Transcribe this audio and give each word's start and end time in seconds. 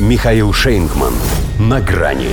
Михаил 0.00 0.52
Шейнгман. 0.52 1.12
На 1.60 1.80
грани. 1.80 2.30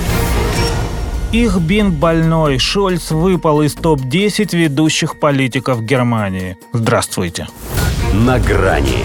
Их 1.32 1.60
бин 1.60 1.92
больной 1.92 2.58
Шольц 2.58 3.12
выпал 3.12 3.62
из 3.62 3.76
топ-10 3.76 4.58
ведущих 4.58 5.20
политиков 5.20 5.84
Германии. 5.84 6.58
Здравствуйте. 6.74 7.48
На 8.14 8.40
грани. 8.40 9.04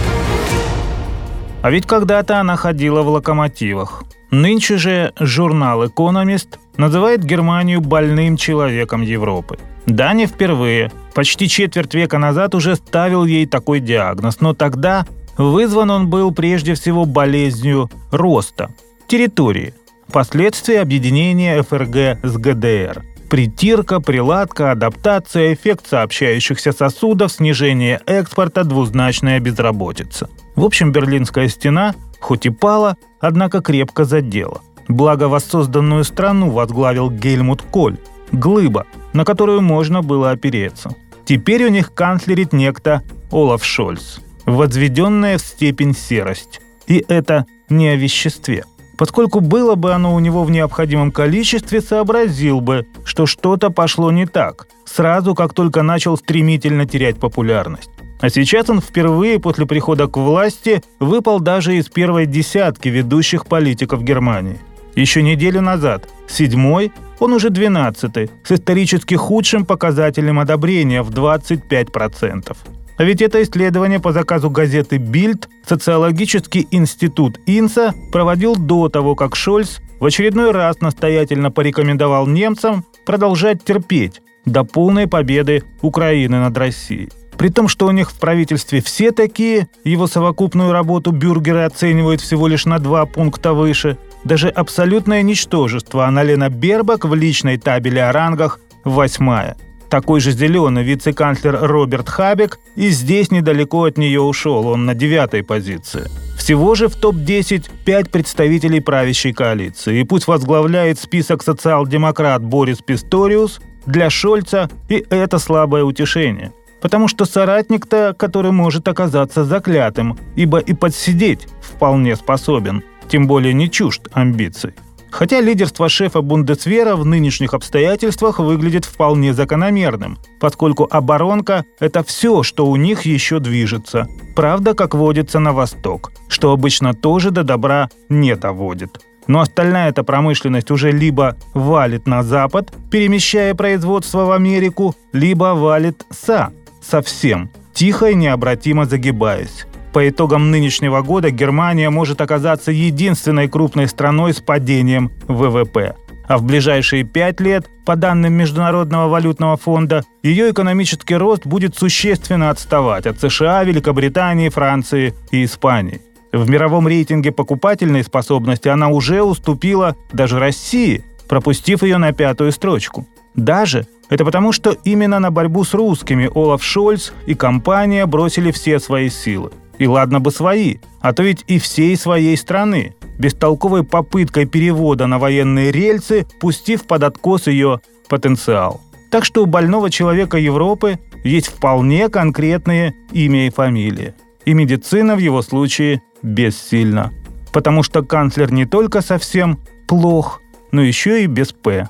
А 1.61 1.71
ведь 1.71 1.87
когда-то 1.87 2.41
она 2.41 2.57
ходила 2.57 3.03
в 3.03 3.09
локомотивах. 3.09 4.05
Нынче 4.31 4.79
же 4.79 5.13
журнал 5.21 5.87
«Экономист» 5.87 6.59
называет 6.79 7.23
Германию 7.23 7.83
больным 7.83 8.39
человеком 8.39 9.03
Европы. 9.03 9.59
Да, 9.85 10.15
не 10.15 10.25
впервые. 10.25 10.91
Почти 11.15 11.47
четверть 11.47 11.95
века 11.95 12.17
назад 12.17 12.55
уже 12.55 12.77
ставил 12.77 13.27
ей 13.27 13.45
такой 13.45 13.81
диагноз, 13.81 14.41
но 14.41 14.55
тогда 14.55 15.05
вызван 15.37 15.91
он 15.91 16.09
был 16.09 16.33
прежде 16.33 16.75
всего 16.75 17.05
болезнью 17.05 17.91
роста, 18.11 18.71
территории, 19.07 19.75
последствия 20.13 20.81
объединения 20.81 21.63
ФРГ 21.63 22.25
с 22.25 22.37
ГДР– 22.37 23.05
Притирка, 23.29 24.01
приладка, 24.01 24.71
адаптация, 24.71 25.53
эффект 25.53 25.89
сообщающихся 25.89 26.71
сосудов, 26.71 27.33
снижение 27.33 28.01
экспорта, 28.07 28.63
двузначная 28.63 29.41
безработица. 29.41 30.29
В 30.55 30.65
общем, 30.65 30.93
Берлинская 30.93 31.49
стена, 31.49 31.95
хоть 32.21 32.47
и 32.47 32.51
пала, 32.51 32.97
однако 33.21 33.63
крепко 33.63 34.05
задела. 34.05 34.61
Благо 34.87 35.25
воссозданную 35.25 36.05
страну 36.05 36.51
возглавил 36.51 37.11
Гельмут 37.11 37.63
Коль, 37.63 37.97
глыба, 38.31 38.87
на 39.13 39.25
которую 39.25 39.61
можно 39.61 40.03
было 40.03 40.31
опереться. 40.31 40.95
Теперь 41.25 41.65
у 41.65 41.69
них 41.69 41.93
канцлерит 41.93 42.53
некто 42.53 43.03
Олаф 43.33 43.65
Шольц, 43.65 44.19
возведенная 44.47 45.39
в 45.39 45.43
степень 45.43 45.95
серость. 45.95 46.61
И 46.87 47.05
это 47.09 47.47
не 47.69 47.89
о 47.89 47.97
веществе– 47.97 48.65
Поскольку 48.97 49.41
было 49.41 49.75
бы 49.75 49.93
оно 49.93 50.15
у 50.15 50.21
него 50.21 50.43
в 50.45 50.51
необходимом 50.51 51.13
количестве, 51.13 51.81
сообразил 51.81 52.61
бы, 52.61 52.87
что 53.05 53.27
что-то 53.27 53.71
пошло 53.71 54.11
не 54.11 54.27
так, 54.27 54.69
сразу 54.85 55.35
как 55.35 55.53
только 55.53 55.83
начал 55.83 56.17
стремительно 56.17 56.87
терять 56.87 57.19
популярность. 57.19 57.91
А 58.21 58.31
сейчас 58.31 58.71
он 58.71 58.81
впервые 58.81 59.39
после 59.39 59.67
прихода 59.67 60.07
к 60.07 60.17
власти 60.17 60.83
выпал 60.99 61.41
даже 61.41 61.77
из 61.77 61.89
первой 61.89 62.25
десятки 62.25 62.89
ведущих 62.89 63.45
политиков 63.47 64.03
Германии. 64.03 64.59
Еще 64.95 65.23
неделю 65.23 65.61
назад, 65.61 66.09
седьмой, 66.27 66.91
он 67.19 67.35
уже 67.35 67.51
двенадцатый, 67.51 68.31
с 68.43 68.53
исторически 68.53 69.15
худшим 69.15 69.67
показателем 69.67 70.39
одобрения 70.39 71.03
в 71.03 71.11
25%. 71.11 72.57
А 72.99 73.05
ведь 73.05 73.21
это 73.21 73.43
исследование 73.43 74.01
по 74.01 74.13
заказу 74.13 74.51
газеты 74.51 74.97
«Бильд» 74.97 75.49
социологический 75.67 76.67
институт 76.71 77.39
Инса 77.47 77.95
проводил 78.11 78.57
до 78.57 78.89
того, 78.89 79.15
как 79.15 79.37
Шольц 79.37 79.79
в 80.01 80.07
очередной 80.07 80.51
раз 80.51 80.81
настоятельно 80.81 81.51
порекомендовал 81.51 82.27
немцам 82.27 82.85
продолжать 83.05 83.65
терпеть 83.65 84.23
до 84.47 84.65
полной 84.65 85.07
победы 85.09 85.65
Украины 85.83 86.39
над 86.39 86.57
Россией. 86.57 87.11
При 87.37 87.51
том, 87.51 87.69
что 87.69 87.87
у 87.87 87.91
них 87.91 88.11
в 88.11 88.19
правительстве 88.19 88.81
все 88.81 89.11
такие, 89.11 89.69
его 89.85 90.07
совокупную 90.07 90.73
работу 90.73 91.11
бюргеры 91.11 91.65
оценивают 91.65 92.23
всего 92.23 92.47
лишь 92.47 92.65
на 92.65 92.79
два 92.79 93.05
пункта 93.05 93.53
выше. 93.53 93.99
Даже 94.25 94.49
абсолютное 94.49 95.21
ничтожество 95.21 96.07
Аналена 96.07 96.49
Бербак 96.49 97.05
в 97.05 97.15
личной 97.15 97.59
табеле 97.59 98.05
о 98.05 98.13
рангах 98.13 98.59
восьмая– 98.85 99.57
такой 99.89 100.21
же 100.21 100.33
зеленый 100.33 100.83
вице-канцлер 100.83 101.59
Роберт 101.61 102.09
Хабек 102.09 102.59
и 102.75 102.89
здесь 102.89 103.31
недалеко 103.31 103.85
от 103.85 103.99
нее 103.99 104.21
ушел, 104.21 104.67
он 104.67 104.87
на 104.87 104.95
девятой 104.95 105.43
позиции. 105.43 106.05
Всего 106.37 106.75
же 106.75 106.89
в 106.89 106.97
топ-10 106.97 107.71
пять 107.85 108.11
представителей 108.11 108.81
правящей 108.81 109.33
коалиции. 109.33 110.01
И 110.01 110.05
пусть 110.05 110.27
возглавляет 110.27 110.99
список 110.99 111.43
социал-демократ 111.43 112.43
Борис 112.43 112.79
Писториус, 112.79 113.61
для 113.87 114.11
Шольца 114.11 114.69
и 114.89 115.05
это 115.11 115.39
слабое 115.39 115.85
утешение. 115.85 116.53
Потому 116.81 117.09
что 117.09 117.25
соратник-то, 117.25 118.15
который 118.17 118.53
может 118.53 118.87
оказаться 118.87 119.45
заклятым, 119.45 120.19
ибо 120.37 120.59
и 120.59 120.75
подсидеть 120.75 121.49
вполне 121.61 122.17
способен, 122.17 122.83
тем 123.09 123.27
более 123.27 123.55
не 123.55 123.71
чужд 123.71 124.09
амбиций. 124.13 124.75
Хотя 125.17 125.41
лидерство 125.41 125.89
шефа 125.89 126.21
Бундесвера 126.21 126.95
в 126.95 127.07
нынешних 127.07 127.55
обстоятельствах 127.55 128.39
выглядит 128.39 128.85
вполне 128.85 129.33
закономерным, 129.33 130.19
поскольку 130.39 130.87
оборонка– 130.91 131.65
это 131.81 132.05
все, 132.05 132.43
что 132.43 132.67
у 132.67 132.77
них 132.77 133.07
еще 133.07 133.41
движется. 133.41 134.09
Правда, 134.35 134.75
как 134.75 134.95
водится 134.95 135.39
на 135.39 135.55
восток, 135.55 136.13
что 136.29 136.53
обычно 136.53 136.93
тоже 136.93 137.31
до 137.31 137.45
добра 137.45 137.89
не 138.11 138.37
доводит. 138.37 139.01
Но 139.27 139.41
остальная 139.41 139.89
эта 139.89 140.05
промышленность 140.05 140.71
уже 140.71 140.93
либо 140.93 141.35
валит 141.55 142.07
на 142.07 142.23
запад, 142.23 142.75
перемещая 142.91 143.55
производство 143.55 144.27
в 144.27 144.33
Америку, 144.33 144.95
либо 145.15 145.55
валит 145.55 146.05
са, 146.11 146.51
совсем, 146.83 147.49
тихо 147.73 148.11
и 148.11 148.15
необратимо 148.15 148.85
загибаясь. 148.85 149.65
По 149.97 150.07
итогам 150.07 150.51
нынешнего 150.51 151.01
года 151.01 151.31
Германия 151.31 151.89
может 151.89 152.21
оказаться 152.21 152.71
единственной 152.71 153.49
крупной 153.49 153.89
страной 153.89 154.35
с 154.35 154.43
падением 154.43 155.11
ВВП. 155.27 155.97
А 156.29 156.37
в 156.37 156.43
ближайшие 156.43 157.03
пять 157.03 157.41
лет, 157.41 157.65
по 157.87 157.97
данным 157.97 158.35
Международного 158.35 159.09
валютного 159.09 159.57
фонда, 159.57 160.05
ее 160.23 160.51
экономический 160.51 161.17
рост 161.17 161.47
будет 161.47 161.79
существенно 161.79 162.51
отставать 162.51 163.07
от 163.07 163.19
США, 163.23 163.65
Великобритании, 163.65 164.51
Франции 164.51 165.15
и 165.31 165.47
Испании. 165.47 166.03
В 166.31 166.47
мировом 166.47 166.87
рейтинге 166.87 167.33
покупательной 167.33 168.05
способности 168.05 168.69
она 168.69 168.91
уже 168.91 169.23
уступила 169.23 169.97
даже 170.13 170.39
России, 170.39 171.07
пропустив 171.27 171.83
ее 171.83 171.97
на 171.97 172.13
пятую 172.13 172.53
строчку. 172.53 173.07
Даже 173.35 173.87
это 174.11 174.27
потому, 174.27 174.53
что 174.53 174.77
именно 174.85 175.19
на 175.21 175.31
борьбу 175.31 175.65
с 175.65 175.73
русскими 175.73 176.31
Олаф 176.35 176.63
Шольц 176.63 177.13
и 177.27 177.35
компания 177.35 178.05
бросили 178.05 178.51
все 178.51 178.79
свои 178.79 179.09
силы. 179.09 179.53
И 179.79 179.87
ладно 179.87 180.21
бы 180.21 180.31
свои, 180.31 180.77
а 181.01 181.13
то 181.13 181.23
ведь 181.23 181.45
и 181.47 181.59
всей 181.59 181.97
своей 181.97 182.37
страны, 182.37 182.95
бестолковой 183.19 183.85
попыткой 183.85 184.47
перевода 184.47 185.07
на 185.07 185.19
военные 185.19 185.71
рельсы, 185.71 186.27
пустив 186.41 186.87
под 186.87 187.03
откос 187.03 187.47
ее 187.47 187.81
потенциал. 188.09 188.81
Так 189.11 189.25
что 189.25 189.43
у 189.43 189.47
больного 189.47 189.91
человека 189.91 190.39
Европы 190.39 190.99
есть 191.25 191.49
вполне 191.49 192.09
конкретные 192.09 192.95
имя 193.13 193.47
и 193.47 193.51
фамилия. 193.51 194.15
И 194.45 194.55
медицина 194.55 195.17
в 195.17 195.19
его 195.19 195.43
случае 195.43 196.03
бессильна. 196.23 197.13
Потому 197.53 197.83
что 197.83 198.03
канцлер 198.03 198.53
не 198.53 198.65
только 198.65 199.01
совсем 199.01 199.59
плох, 199.89 200.41
но 200.73 200.83
еще 200.83 201.25
и 201.25 201.27
без 201.27 201.53
«П». 201.53 201.89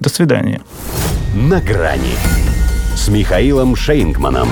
До 0.00 0.08
свидания. 0.08 0.60
На 1.34 1.60
грани 1.60 2.14
с 2.94 3.08
Михаилом 3.08 3.76
Шейнгманом. 3.76 4.48